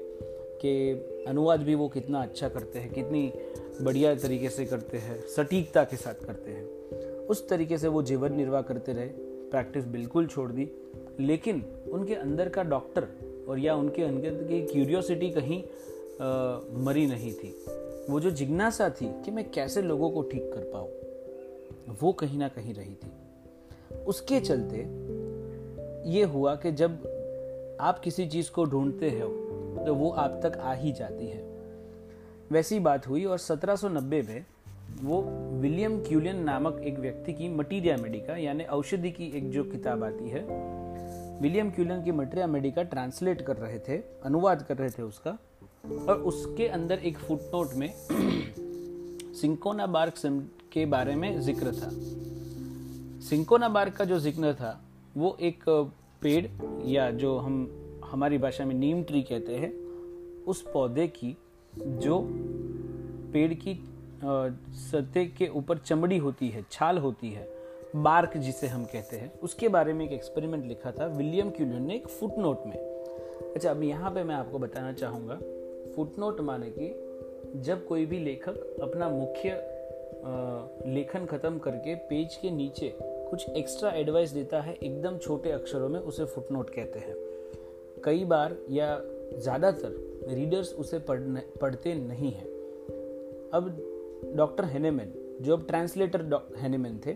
कि 0.62 0.92
अनुवाद 1.28 1.60
भी 1.60 1.76
वो 1.76 1.90
कितना 1.90 2.22
अच्छा 2.22 2.50
करते 2.50 2.80
हैं 2.80 2.94
कितनी 2.94 3.34
बढ़िया 3.82 4.16
तरीके 4.16 4.50
से 4.50 4.66
करते 4.66 4.98
हैं 4.98 5.28
सटीकता 5.28 5.84
के 5.84 5.98
साथ 5.98 6.14
करते 6.14 6.52
हैं। 6.52 6.66
उस 7.28 7.50
तरीके 7.50 7.78
से 7.78 7.88
वो 7.88 8.04
जीवन 8.04 8.34
निर्वाह 8.34 8.62
करते 8.62 8.94
रहे 8.94 9.08
प्रैक्टिस 9.52 9.86
बिल्कुल 9.86 10.28
छोड़ 10.28 10.52
दी 10.52 10.72
लेकिन 11.20 11.66
उनके 11.92 12.16
अंदर 12.16 12.50
का 12.50 12.64
डॉक्टर 12.64 13.08
और 13.50 13.60
या 13.60 13.76
उनके 13.76 14.04
अंदर 14.04 14.30
की 14.30 14.66
क्यूरियोसिटी 14.66 15.30
कहीं 15.30 15.64
आ, 16.22 16.60
मरी 16.74 17.06
नहीं 17.08 17.34
थी। 17.34 17.66
वो 18.10 18.20
जो 18.20 18.32
जिज्ञासा 18.32 18.90
थी 18.90 19.22
कि 19.26 19.32
मैं 19.32 19.52
कैसे 19.52 19.82
लोगों 19.82 20.12
को 20.12 20.22
ठीक 20.22 20.54
कर 20.54 20.62
पाऊँ 20.62 20.90
वो 22.02 22.12
कहीं 22.14 22.38
ना 22.38 22.48
कहीं 22.48 22.74
रही 22.74 22.94
थी। 22.96 23.12
उसके 24.04 24.40
चलते 24.40 24.78
ये 26.12 26.24
हुआ 26.24 26.56
कि 26.56 26.72
जब 26.72 27.78
आप 27.82 28.00
किसी 28.00 28.26
चीज़ 28.28 28.52
को 28.52 28.66
ढूंढते 28.66 29.10
हो 29.10 29.28
तो 29.86 29.96
वो 29.96 30.10
आप 30.10 30.40
तक 30.44 30.58
आ 30.58 30.74
ही 30.74 30.92
जाती 30.92 31.28
है। 31.28 31.44
वैसी 32.52 32.80
बात 32.80 33.08
हुई 33.08 33.26
और 33.26 33.40
1790 33.40 34.22
में 34.28 34.46
वो 35.02 35.22
विलियम 35.62 35.98
क्यूलियन 36.04 36.44
नामक 36.44 36.82
एक 36.86 37.00
व्यक्ति 37.00 37.34
की 37.34 37.50
मटीरिया 37.50 37.98
मेडिका, 37.98 38.36
यानी 38.36 38.64
औषधि 38.64 39.12
की 39.12 39.26
एक 39.38 39.50
जो 39.52 39.64
किताब 39.64 40.04
आती 40.04 40.30
है, 40.30 40.42
विलियम 41.42 41.70
क्यूलियन 41.72 42.04
की 42.04 42.12
मटीरिया 42.12 42.48
मेडिका 42.48 42.84
ट्रांसलेट 42.84 43.42
कर 43.42 43.58
रहे 43.58 43.80
थे, 43.80 43.98
अनुवाद 44.24 44.62
कर 44.62 44.78
रहे 44.78 44.90
थे 44.90 45.04
उसका, 45.04 45.38
और 46.10 46.22
उसके 46.22 46.68
अंदर 46.68 47.00
एक 47.00 47.18
फुटनोट 47.18 47.74
में 47.74 47.94
सिंकोना 49.34 49.86
बार्क 49.86 50.18
के 50.74 50.86
बारे 50.86 51.16
में 51.16 51.40
ज़िक्र 51.42 51.72
था। 51.72 51.90
सिंकोना 53.22 53.70
बार्क 53.70 53.94
का 53.94 54.06
जो 54.06 54.20
ज़िक्र 54.20 54.54
था, 54.54 54.80
वो 55.18 55.38
एक 55.42 55.64
पेड़ 56.22 56.46
या 56.88 57.10
जो 57.12 57.38
हम, 57.38 57.70
हमारी 58.12 58.38
भाषा 58.38 58.66
में 58.66 58.76
नीम 58.76 59.04
ट्री 59.04 59.22
कहते 59.22 59.56
हैं, 59.56 59.74
उस 60.44 60.62
पौधे 60.74 61.08
की, 61.08 61.36
जो 61.78 62.20
पेड़ 63.34 63.54
की 63.54 63.80
सतह 64.24 65.26
के 65.38 65.48
ऊपर 65.48 65.78
चमड़ी 65.78 66.18
होती 66.18 66.50
है, 66.50 66.66
छाल 66.72 66.98
होती 66.98 67.30
है, 67.30 67.48
बार्क 67.96 68.38
जिसे 68.38 68.68
हम 68.68 68.84
कहते 68.86 69.18
हैं, 69.18 69.32
उसके 69.40 69.68
बारे 69.68 69.94
में 69.94 70.06
एक 70.06 70.12
एक्सपेरिमेंट 70.12 70.66
लिखा 70.66 70.92
था 70.92 71.06
विलियम 71.08 71.50
क्यूलियन 71.50 71.84
ने 71.84 71.96
एक 71.96 72.08
फुटनोट 72.08 72.66
में। 72.66 72.78
अच्छा 73.56 73.70
अब 73.72 73.84
यहाँ 73.84 74.12
पे 74.12 74.24
मैं 74.24 74.36
आपको 74.36 74.60
बताना 74.60 74.94
चाहूँगा 74.94 75.36
फुटनोट 75.96 76.40
माने 76.42 76.70
कि 76.78 77.62
जब 77.62 77.86
कोई 77.88 78.06
भी 78.06 78.20
लेखक 78.20 78.80
अपना 78.82 79.10
मुख्य 79.10 79.50
लेखन 80.88 81.26
खत्म 81.26 81.58
करके 81.58 81.96
पेज 82.10 82.36
के 82.36 82.50
नीचे 82.52 82.94
कुछ 83.00 83.50
एक्स्ट्रा 83.50 83.92
एडवाइस 83.92 84.32
देता 84.32 84.62
है, 84.62 84.74
एकदम 84.74 85.18
छोटे 85.18 85.52
अक्षरों 85.52 85.90
में 85.90 86.00
उसे 86.00 86.26
फुटनोट 86.26 86.70
कहते 86.70 87.00
हैं। 87.00 87.16
कई 88.04 88.26
बार 88.26 88.58
या 88.70 89.02
ज़्यादातर 89.34 90.26
रीडर्स 90.30 90.74
उसे 90.74 91.00
पढ़ने, 91.00 91.42
पढ़ते 91.62 91.94
नहीं 91.96 92.32
हैं। 92.32 92.46
अब 93.54 94.34
डॉक्टर 94.36 94.66
हेनेमैन 94.66 95.14
जो 95.42 95.58
अब 95.58 95.66
ट्रांसलेटर 95.68 96.42
हेनेमैन 96.58 97.00
थे, 97.06 97.16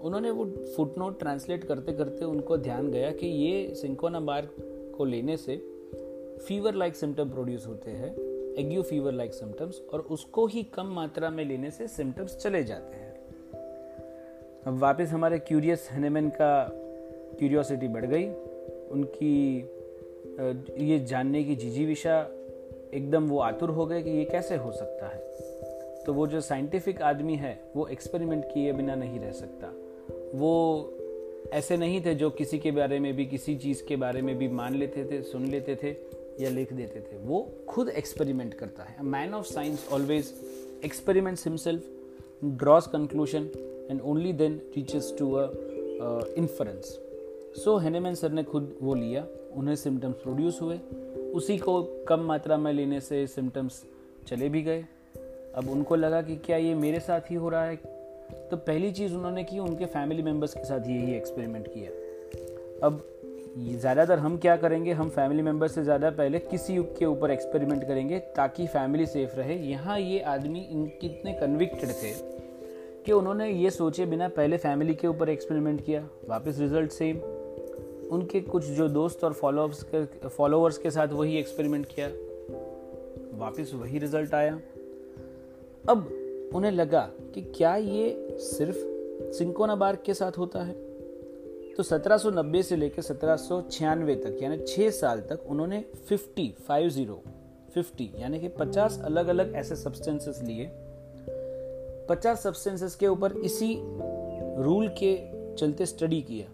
उन्होंने 0.00 0.30
वो 0.30 0.44
फुटनोट 0.76 1.18
ट्रांसलेट 1.18 1.64
करते 1.64 1.92
करते 1.92 2.24
उनको 2.24 2.56
ध्यान 2.56 2.90
गया 2.90 3.10
कि 3.12 3.26
ये 3.26 3.74
सिंकोना 3.74 4.20
बार 4.20 4.48
को 4.96 5.04
लेने 5.04 5.36
से 5.36 5.56
फीवर 6.46 6.74
लाइक 6.74 6.96
सिम्टम 6.96 7.30
प्रोड्यूस 7.30 7.66
होते 7.66 7.90
हैं। 7.90 8.14
एग्यू 8.60 8.82
फीवर 8.82 9.12
लाइक 9.12 9.34
सिम्टम्स 9.34 9.80
और 9.92 10.00
उसको 10.00 10.46
ही 10.46 10.62
कम 10.62 10.86
मात्रा 10.86 11.30
में 11.30 11.44
लेने 11.44 11.70
से 11.70 11.88
सिम्टम्स 11.88 12.36
चले 12.36 12.64
जाते 12.64 12.96
हैं। 12.96 13.10
अब 14.66 14.78
वापस 14.78 15.08
हमारे 15.08 15.38
क्यूरियस 15.38 15.88
हेनेमैन 15.92 16.28
का 16.28 16.68
क्यूरियोसिटी 17.38 17.88
बढ़ 17.88 18.06
गई। 18.06 18.26
उनकी 18.90 19.58
ये 20.88 20.98
जानने 20.98 21.44
की 21.44 21.56
जिजीविशा 21.56 22.20
एकदम 22.94 23.28
वो 23.28 23.38
आतुर 23.38 23.70
हो 23.70 23.86
गए 23.86 24.02
कि 24.02 24.10
ये 24.10 24.24
कैसे 24.24 24.56
हो 24.56 24.72
सकता 24.72 25.08
है। 25.08 25.18
तो 26.04 26.12
वो 26.12 26.26
जो 26.26 26.40
साइंटिफिक 26.40 27.02
आदमी 27.02 27.36
है, 27.36 27.58
वो 27.76 27.86
एक्सपेरिमेंट 27.86 28.44
किए 28.44 28.72
बिना 28.72 28.94
नहीं 28.94 29.20
रह 29.20 29.32
सकता। 29.32 29.72
वो 30.34 30.94
ऐसे 31.52 31.76
नहीं 31.76 32.00
थे 32.04 32.14
जो 32.14 32.30
किसी 32.30 32.58
के 32.58 32.70
बारे 32.70 32.98
में 33.00 33.12
भी, 33.16 33.26
किसी 33.26 33.56
चीज़ 33.56 33.84
के 33.84 33.96
बारे 33.96 34.22
में 34.22 34.36
भी 34.38 34.48
मान 34.48 34.74
लेते 34.74 35.04
थे, 35.04 35.22
सुन 35.22 35.46
लेते 35.46 35.76
थे। 35.76 35.92
या 36.40 36.50
लिख 36.50 36.72
देते 36.72 37.00
थे, 37.00 37.16
वो 37.18 37.48
खुद 37.68 37.88
एक्सपेरिमेंट 37.88 38.54
करता 38.54 38.82
है। 38.82 39.04
Man 39.04 39.34
of 39.34 39.46
science 39.46 39.88
always 39.92 40.32
experiments 40.84 41.46
himself 41.46 42.44
draws 42.44 42.86
conclusion 42.86 43.48
and 43.90 44.00
only 44.00 44.32
then 44.32 44.60
reaches 44.76 45.14
to 45.18 45.32
a 45.32 45.50
inference 46.38 46.98
so 47.56 47.76
Hahnemann 47.78 48.14
sir 48.14 48.32
ने 48.32 48.42
खुद 48.42 48.74
वो 48.82 48.94
लिया, 48.94 49.26
उन्हें 49.54 49.74
सिम्टम्स 49.76 50.16
प्रोड्यूस 50.16 50.60
हुए। 50.62 50.78
उसी 51.34 51.58
को 51.58 51.82
कम 52.08 52.20
मात्रा 52.20 52.56
में 52.56 52.72
लेने 52.72 53.00
से 53.00 53.26
सिम्टम्स 53.26 53.82
चले 54.26 54.48
भी 54.48 54.62
गए। 54.62 54.84
अब 55.54 55.70
उनको 55.70 55.96
लगा 55.96 56.22
कि 56.22 56.36
क्या 56.36 56.56
ये 56.56 56.74
मेरे 56.74 57.00
साथ 57.00 57.30
ही 57.30 57.36
हो 57.36 57.48
रहा 57.48 57.64
है? 57.64 57.76
तो 58.50 58.56
पहली 58.56 58.90
चीज़ 58.92 59.14
उन्होंने 59.14 59.44
की, 59.44 59.58
उनके 59.58 59.86
फैमिली 59.86 60.22
मेंबर्स 60.22 60.54
के 60.54 60.64
साथ 60.64 60.86
यही 60.86 61.14
एक्सपेरिमेंट 61.14 61.68
किया। 61.68 61.90
अब 62.86 63.04
ज़्यादातर 63.56 64.18
हम 64.18 64.36
क्या 64.38 64.56
करेंगे, 64.56 64.92
हम 64.92 65.08
फैमिली 65.08 65.42
मेंबर 65.42 65.68
से 65.68 65.82
ज़्यादा 65.84 66.10
पहले 66.10 66.38
किसी 66.40 66.76
के 66.98 67.04
ऊपर 67.04 67.30
एक्सपेरिमेंट 67.30 67.86
करेंगे 67.86 68.18
ताकि 68.36 68.66
फैमिली 68.66 69.06
सेफ़ 69.06 69.34
रहे। 69.36 69.56
यहाँ 69.60 69.98
ये 69.98 70.20
आदमी 70.24 70.60
इन 70.62 70.84
कितने 71.00 71.32
कन्विक्टेड 71.32 71.90
थे 71.92 72.12
कि 73.06 73.12
उन्होंने 73.12 73.48
ये 73.50 73.70
सोचे 73.70 74.06
बिना 74.06 74.28
पहले 74.28 74.56
फैमिली 74.56 74.94
के 74.94 75.06
ऊपर 75.06 75.28
एक्सपेरिमेंट 75.28 75.84
किया, 75.84 76.06
वापस 76.28 76.58
रिज़ल्ट 76.58 76.90
सेम 76.92 77.16
उनके 78.10 78.40
कुछ 78.40 78.64
जो 78.66 78.88
दोस्त 78.88 79.24
और 79.24 79.32
फॉलोअर्स 79.32 79.82
के 79.84 80.28
फॉलोअर्स 80.28 80.78
के 80.78 80.90
साथ 80.90 81.08
वही 81.08 81.38
एक्सपेरिमेंट 81.38 81.86
किया, 81.86 82.08
वापस 83.38 83.72
वही 83.74 83.98
रिज़ल्ट 83.98 84.34
आया। 84.34 84.60
अब 85.84 86.08
उन्हें 86.54 86.70
लगा 86.72 87.08
कि 87.34 87.42
क्या 87.56 87.74
ये 87.76 88.36
सिर्फ़ 88.40 88.78
सिंकोना 89.32 89.74
बार्क 89.76 90.02
के 90.06 90.14
साथ 90.14 90.38
होता 90.38 90.62
है? 90.62 90.89
तो 91.80 91.84
1790 91.84 92.62
से 92.62 92.76
लेकर 92.76 93.02
सत्रह 93.02 93.36
सौ 93.36 93.62
छियानवे 93.62 94.14
तक, 94.14 94.38
यानी 94.42 94.58
छह 94.58 94.90
साल 94.90 95.20
तक 95.20 95.44
उन्होंने 95.46 95.84
50 96.10 96.48
50 96.68 97.24
50 97.76 98.20
यानी 98.20 98.40
कि 98.40 98.48
50 98.48 99.00
अलग 99.04 99.26
अलग 99.26 99.54
ऐसे 99.54 99.76
सब्सटेंसेस 99.76 100.42
लिए। 100.42 100.70
50 102.06 102.42
सब्सटेंसेस 102.42 102.94
के 102.94 103.06
ऊपर 103.06 103.32
इसी 103.32 103.78
रूल 104.62 104.88
के 104.88 105.20
चलते 105.54 105.86
स्टडी 105.86 106.22
किया। 106.22 106.48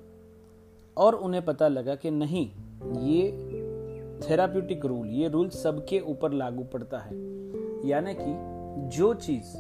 और 0.97 1.15
उन्हें 1.15 1.45
पता 1.45 1.69
लगा 1.69 1.95
कि 1.95 2.11
नहीं, 2.11 2.51
ये 2.99 3.33
थेराप्यूटिक 4.31 4.85
रूल 4.85 5.07
ये 5.07 5.29
रूल 5.29 5.49
सबके 5.49 6.01
ऊपर 6.01 6.33
लागू 6.33 6.65
पड़ता 6.65 6.99
है। 6.99 7.15
यानी 7.89 8.15
कि 8.21 8.35
जो 8.97 9.15
चीज़, 9.15 9.57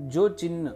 जो 0.00 0.28
चिन्ह 0.28 0.70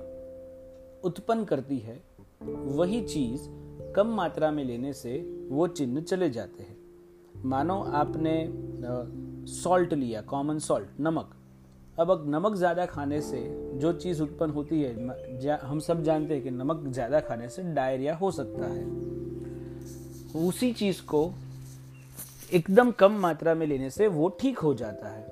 उत्पन्न 1.04 1.44
करती 1.44 1.78
है, 1.78 2.02
वही 2.42 3.02
चीज़ 3.02 3.63
कम 3.96 4.14
मात्रा 4.16 4.50
में 4.50 4.64
लेने 4.64 4.92
से 4.92 5.16
वो 5.50 5.66
चिन्ह 5.68 6.00
चले 6.02 6.28
जाते 6.30 6.62
हैं। 6.62 6.76
मानो 7.44 7.74
आपने 7.94 8.34
सॉल्ट 9.52 9.92
लिया 9.94 10.20
कॉमन 10.22 10.58
सॉल्ट 10.58 11.00
नमक। 11.00 11.30
अब 11.98 12.10
अगर 12.10 12.30
नमक 12.30 12.54
ज़्यादा 12.56 12.86
खाने 12.86 13.20
से 13.20 13.40
जो 13.74 13.92
चीज़ 13.94 14.22
उत्पन्न 14.22 14.52
होती 14.52 14.80
है 14.82 15.58
हम 15.60 15.78
सब 15.80 16.02
जानते 16.02 16.34
हैं 16.34 16.42
कि 16.42 16.50
नमक 16.50 16.82
ज़्यादा 16.88 17.20
खाने 17.20 17.48
से 17.48 17.62
डायरिया 17.74 18.14
हो 18.16 18.30
सकता 18.30 18.66
है। 18.66 18.84
उसी 20.38 20.72
चीज़ 20.72 21.02
को 21.02 21.30
एकदम 22.52 22.90
कम 22.90 23.12
मात्रा 23.18 23.54
में 23.54 23.66
लेने 23.66 23.90
से 23.90 24.06
वो 24.08 24.28
ठीक 24.40 24.58
हो 24.58 24.74
जाता 24.74 25.08
है। 25.08 25.22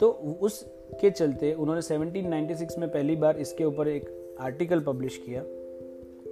तो 0.00 0.08
उसके 0.42 1.10
चलते 1.10 1.52
उन्होंने 1.54 1.82
1796 1.82 2.78
में 2.78 2.88
पहली 2.88 3.16
बार 3.16 3.36
इसके 3.38 3.64
ऊपर 3.64 3.88
एक 3.88 4.36
आर्टिकल 4.40 4.80
पब्लिश 4.80 5.16
किया। 5.26 5.42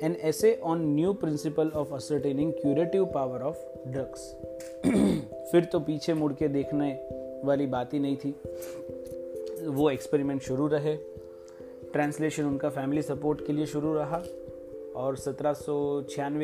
An 0.02 0.16
essay 0.20 0.60
on 0.64 0.94
new 0.94 1.12
principle 1.12 1.68
of 1.68 1.94
ascertaining 1.94 2.52
curative 2.52 3.04
power 3.04 3.42
of 3.42 3.88
drugs 3.88 4.36
फिर 5.52 5.64
तो 5.64 5.80
पीछे 5.80 6.14
मुड़ 6.14 6.32
के 6.32 6.48
देखने 6.48 6.92
वाली 7.44 7.66
बात 7.66 7.94
ही 7.94 7.98
नहीं 7.98 8.16
थी। 8.16 8.34
वो 9.66 9.90
एक्सपेरिमेंट 9.90 10.42
शुरू 10.42 10.66
रहे। 10.66 10.96
ट्रांसलेशन 11.92 12.44
उनका 12.44 12.68
फैमिली 12.68 13.02
सपोर्ट 13.02 13.46
के 13.46 13.52
लिए 13.52 13.66
शुरू 13.66 13.94
रहा 13.94 14.22
और 14.96 15.16
सत्रह 15.16 15.54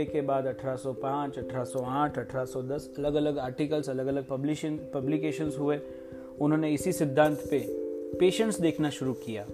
के 0.05 0.21
बाद 0.21 0.47
1805, 0.47 1.39
1808, 1.39 2.19
1810 2.19 2.91
अलग 2.99 3.15
अलग 3.15 3.39
आर्टिकल्स 3.39 3.91
अलग 3.91 4.07
अलग 4.07 4.29
पब्लिशन 4.29 4.79
पब्लिकेशंस 4.95 5.59
हुए। 5.59 5.81
उन्होंने 6.41 6.71
इसी 6.71 6.93
सिद्धांत 6.93 7.39
पे 7.51 7.59
पेशेंट्स 8.21 8.61
देखना 8.61 8.91
शुरू 8.91 9.13
किया। 9.13 9.47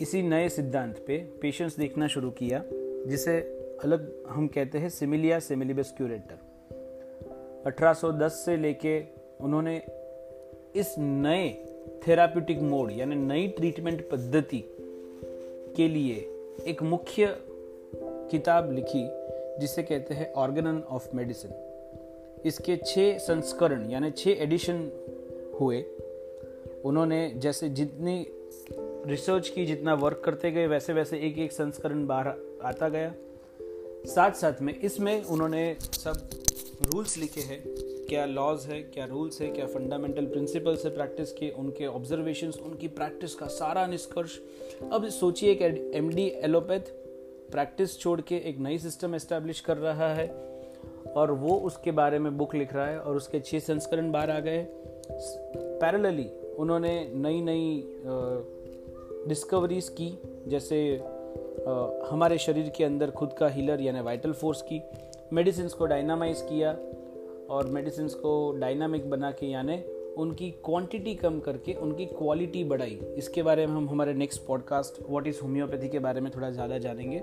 इसी 0.00 0.22
नए 0.22 0.48
सिद्धांत 0.48 1.04
पे 1.06 1.18
पेशेंस 1.42 1.76
देखना 1.76 2.06
शुरू 2.06 2.30
किया। 2.30 2.64
जिसे 3.06 3.40
अलग 3.84 4.24
हम 4.28 4.48
कहते 4.48 4.78
हैं 4.78 4.88
सिमिलिया 4.88 5.38
सिमिलिबस 5.38 5.94
क्यूरेटर। 5.96 6.38
1810 7.66 8.32
से 8.32 8.56
लेके 8.56 9.02
उन्होंने 9.40 9.82
इस 10.76 10.94
नए 10.98 11.64
थेराप्यूटिक 12.06 12.60
मोड, 12.60 12.90
यानी 12.90 13.14
नई 13.14 13.48
ट्रीटमेंट 13.48 14.10
पद्धति 14.10 14.64
के 15.76 15.88
लिए 15.88 16.14
एक 16.66 16.82
मुख्य 16.82 17.36
किताब 18.30 18.72
लिखी, 18.72 19.08
जिसे 19.60 19.82
कहते 19.82 20.14
हैं 20.14 20.32
ऑर्गेनन 20.32 20.82
ऑफ़ 20.90 21.16
मेडिसिन। 21.16 21.50
इसके 22.44 22.76
छः 22.76 23.18
संस्करण, 23.18 23.90
यानी 23.90 24.10
छः 24.10 24.30
एडिशन 24.30 24.90
हुए। 25.60 25.84
उन्होंने 26.84 27.32
जैसे 27.36 27.68
जितनी 27.68 28.26
रिसर्च 29.06 29.48
की, 29.48 29.66
जितना 29.66 29.94
वर्क 29.94 30.22
करते 30.24 30.50
गए 30.50 30.66
वैसे 30.66 30.92
वैसे 30.92 31.18
एक 31.18 31.38
एक 31.38 31.52
संस्करण 31.52 32.06
बाहर 32.06 32.49
आता 32.62 32.88
गया। 32.88 33.14
साथ 34.06 34.32
साथ 34.32 34.60
में 34.62 34.74
इसमें 34.74 35.22
उन्होंने 35.24 35.76
सब 35.80 36.28
रूल्स 36.84 37.16
लिखे 37.18 37.40
हैं, 37.40 37.62
क्या 38.08 38.24
लॉज 38.26 38.64
है, 38.66 38.80
क्या 38.84 39.04
रूल्स 39.04 39.40
है, 39.40 39.48
क्या 39.48 39.66
फंडामेंटल 39.66 40.26
प्रिंसिपल्स 40.26 40.84
है 40.84 40.94
प्रैक्टिस 40.94 41.32
के, 41.32 41.50
उनके 41.50 41.86
ऑब्जर्वेशंस 41.86 42.58
उनकी 42.58 42.88
प्रैक्टिस 42.90 43.34
का 43.34 43.46
सारा 43.48 43.86
निष्कर्ष। 43.86 44.38
अब 44.92 45.08
सोचिए 45.10 45.54
कि 45.54 45.64
एम 45.98 46.08
डी 46.08 46.26
एलोपैथ 46.44 46.92
प्रैक्टिस 47.50 47.98
छोड़ 47.98 48.20
के 48.20 48.36
एक 48.48 48.58
नई 48.58 48.78
सिस्टम 48.78 49.14
एस्टेब्लिश 49.14 49.60
कर 49.60 49.76
रहा 49.76 50.12
है 50.14 50.28
और 51.16 51.30
वो 51.32 51.56
उसके 51.60 51.90
बारे 51.92 52.18
में 52.18 52.36
बुक 52.38 52.54
लिख 52.54 52.74
रहा 52.74 52.86
है 52.86 52.98
और 53.00 53.16
उसके 53.16 53.40
छः 53.40 53.58
संस्करण 53.60 54.10
बाहर 54.12 54.30
आ 54.30 54.38
गए 54.40 54.66
पैरेलली 55.80 56.28
उन्होंने 56.54 56.92
नई 57.14 57.40
नई 57.40 57.82
डिस्कवरीज 59.28 59.88
की, 59.90 60.16
जैसे 60.46 60.78
हमारे 62.10 62.38
शरीर 62.38 62.68
के 62.68 62.84
अंदर 62.84 63.10
खुद 63.10 63.32
का 63.32 63.48
हीलर 63.48 63.80
यानी 63.80 64.00
वाइटल 64.00 64.32
फोर्स 64.32 64.62
की 64.62 64.80
मेडिसिन 65.32 65.68
को 65.68 65.86
डायनामाइज 65.86 66.40
किया 66.40 66.70
और 67.54 67.66
मेडिसिन 67.66 68.08
को 68.08 68.52
डायनामिक 68.52 69.10
बना 69.10 69.30
के 69.30 69.46
यानी 69.46 69.82
उनकी 70.18 70.50
क्वांटिटी 70.50 71.14
कम 71.14 71.38
करके 71.40 71.74
उनकी 71.74 72.06
क्वालिटी 72.06 72.64
बढ़ाई। 72.64 72.98
इसके 73.16 73.42
बारे 73.42 73.66
में 73.66 73.74
हम 73.74 73.88
हमारे 73.88 74.14
next 74.14 74.46
podcast 74.46 75.02
what 75.10 75.26
is 75.26 75.40
homeopathy 75.42 75.88
के 75.88 75.98
बारे 75.98 76.20
में 76.20 76.30
थोड़ा 76.36 76.50
ज़्यादा 76.50 76.78
जानेंगे। 76.78 77.22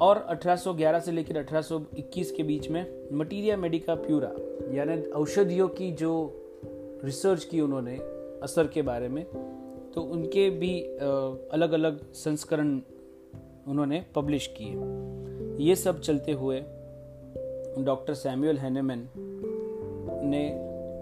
और 0.00 0.26
1811 0.30 1.00
से 1.00 1.12
लेकर 1.12 1.36
1821 1.36 2.30
के 2.30 2.42
बीच 2.42 2.68
में 2.70 3.08
मटीरिया 3.12 3.56
मेडिका 3.56 3.94
प्यूरा 3.94 4.32
यानी 4.74 5.02
औषधियों 5.10 5.68
की 5.68 5.90
जो 5.92 6.12
रिसर्च 7.04 7.44
की 7.44 7.60
उन्होंने 7.60 7.96
असर 8.42 8.66
के 8.66 8.82
बारे 8.82 9.08
में 9.08 9.24
तो 9.94 10.02
उनके 10.02 10.50
भी 10.50 10.80
अलग 11.52 11.72
अलग 11.72 12.12
संस्करण 12.12 12.80
उन्होंने 13.68 14.04
पब्लिश 14.14 14.54
किए। 14.60 15.64
ये 15.64 15.76
सब 15.76 16.00
चलते 16.00 16.32
हुए 16.32 16.60
डॉक्टर 17.78 18.14
सैमुअल 18.14 18.58
हैनेमैन 18.58 19.08
ने 20.26 20.46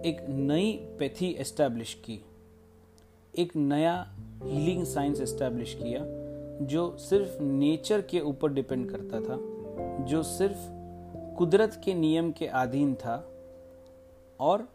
एक 0.09 0.27
नई 0.29 0.73
पैथी 0.99 1.31
एस्टैब्लिश 1.31 1.95
की। 1.95 2.25
एक 3.39 3.57
नया 3.57 4.15
हीलिंग 4.45 4.85
साइंस 4.85 5.21
एस्टैब्लिश 5.21 5.75
किया, 5.83 6.01
जो 6.67 6.97
सिर्फ़ 6.97 7.43
नेचर 7.43 8.01
के 8.01 8.21
ऊपर 8.21 8.53
डिपेंड 8.53 8.91
करता 8.91 9.21
था, 9.21 9.39
जो 10.05 10.23
सिर्फ़ 10.23 10.59
कुदरत 11.37 11.81
के 11.85 11.95
नियम 11.95 12.33
के 12.33 12.47
अधीन 12.47 12.95
था, 12.95 13.29
और 14.41 14.69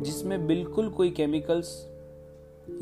जिसमें 0.00 0.46
बिल्कुल 0.46 0.88
कोई 0.88 1.10
केमिकल्स 1.10 1.88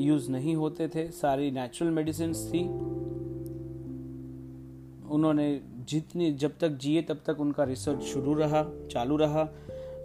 यूज़ 0.01 0.31
नहीं 0.31 0.57
होते 0.57 0.89
थे, 0.89 1.11
सारी 1.11 1.51
नेचुरल 1.51 1.91
मेडिसिन 1.91 2.35
थी 2.35 2.69
उन्होंने 5.13 5.61
जितनी 5.89 6.33
जब 6.33 6.59
तक 6.61 6.69
जिए 6.69 7.03
तब 7.03 7.21
तक 7.27 7.41
उनका 7.41 7.65
रिसर्च 7.65 8.03
शुरू 8.03 8.35
रहा 8.35 8.65
चालू 8.91 9.17
रहा। 9.17 9.49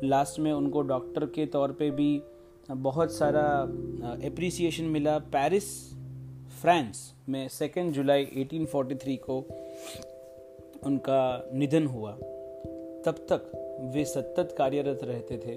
लास्ट 0.03 0.39
में 0.39 0.51
उनको 0.51 0.81
डॉक्टर 0.81 1.25
के 1.25 1.45
तौर 1.45 1.71
पे 1.71 1.91
भी 1.91 2.21
बहुत 2.71 3.11
सारा 3.11 3.63
एप्रिसिएशन 4.23 4.83
मिला। 4.83 5.19
पेरिस 5.19 5.93
फ्रांस 6.61 7.13
में 7.29 7.47
सेकेंड 7.47 7.93
जुलाई 7.93 8.23
1843 8.23 9.17
को 9.17 9.37
उनका 10.83 11.49
निधन 11.53 11.85
हुआ। 11.85 12.11
तब 13.05 13.25
तक 13.31 13.51
वे 13.95 14.05
सतत 14.05 14.55
कार्यरत 14.57 14.99
रहते 15.03 15.37
थे। 15.37 15.55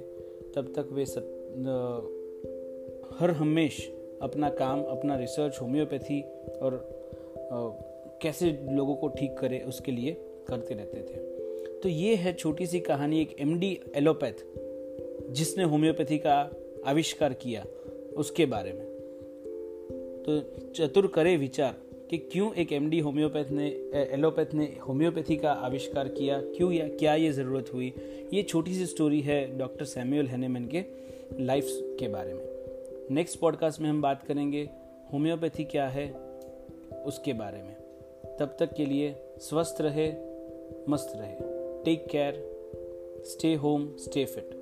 तब 0.52 0.72
तक 0.76 0.88
वे 0.92 1.06
सत, 1.06 1.36
हर 3.20 3.30
हमेश 3.30 3.92
अपना 4.22 4.50
काम 4.50 4.82
अपना 4.82 5.16
रिसर्च 5.16 5.58
होम्योपैथी 5.62 6.20
और 6.62 7.89
कैसे 8.22 8.50
लोगों 8.70 8.94
को 8.94 9.08
ठीक 9.08 9.36
करे, 9.38 9.58
उसके 9.58 9.92
लिए 9.92 10.12
करते 10.48 10.74
रहते 10.74 11.00
थे। 11.00 11.78
तो 11.80 11.88
ये 11.88 12.14
है 12.14 12.32
छोटी 12.32 12.66
सी 12.66 12.80
कहानी, 12.80 13.20
एक 13.20 13.36
एम 13.40 13.58
डी 13.58 13.78
एलोपैथ, 13.96 14.44
जिसने 15.30 15.64
होम्योपैथी 15.64 16.18
का 16.18 16.50
आविष्कार 16.86 17.32
किया 17.32 17.64
उसके 18.16 18.46
बारे 18.46 18.72
में। 18.72 18.86
तो 20.24 20.40
चतुर 20.72 21.06
करे 21.06 21.36
विचार 21.36 21.74
कि 22.10 22.18
क्यों 22.18 22.52
एक 22.54 22.72
एमडी 22.72 22.98
होम्योपैथ 22.98 23.50
ने 23.50 23.66
एलोपैथ 24.12 24.54
ने 24.54 24.64
होम्योपैथी 24.88 25.36
का 25.36 25.52
आविष्कार 25.52 26.08
किया, 26.08 26.40
क्यों 26.40 26.72
या 26.72 26.88
क्या 26.88 27.14
ये 27.14 27.30
ज़रूरत 27.32 27.72
हुई? 27.74 27.92
ये 28.34 28.42
छोटी 28.42 28.74
सी 28.74 28.86
स्टोरी 28.86 29.20
है 29.20 29.58
डॉक्टर 29.58 29.84
सैमुअल 29.84 30.26
हैनेमन 30.26 30.66
के 30.74 30.84
लाइफ 31.40 31.66
के 32.00 32.08
बारे 32.08 32.34
में। 32.34 32.44
नेक्स्ट 33.10 33.38
पॉडकास्ट 33.38 33.80
में 33.80 33.88
हम 33.90 34.02
बात 34.02 34.22
करेंगे 34.22 34.68
होम्योपैथी 35.12 35.64
क्या 35.64 35.88
है 35.88 36.10
उसके 37.06 37.32
बारे 37.32 37.62
में। 37.62 37.79
तब 38.40 38.56
तक 38.58 38.72
के 38.72 38.86
लिए 38.86 39.14
स्वस्थ 39.38 39.76
रहे 39.80 40.12
मस्त 40.88 41.12
रहे। 41.16 41.34
Take 41.84 42.06
care 42.06 42.42
stay 43.26 43.54
home 43.54 43.96
stay 43.96 44.24
fit 44.24 44.59